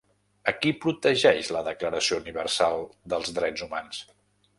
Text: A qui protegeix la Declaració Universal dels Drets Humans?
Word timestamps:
A 0.51 0.51
qui 0.61 0.71
protegeix 0.85 1.51
la 1.55 1.61
Declaració 1.67 2.17
Universal 2.21 2.81
dels 3.15 3.31
Drets 3.37 3.67
Humans? 3.67 4.01